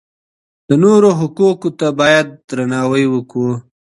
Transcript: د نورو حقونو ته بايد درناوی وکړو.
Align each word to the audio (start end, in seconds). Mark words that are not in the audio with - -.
د 0.67 0.69
نورو 0.83 1.09
حقونو 1.19 1.67
ته 1.79 1.87
بايد 1.99 2.27
درناوی 2.49 3.05
وکړو. 3.09 3.53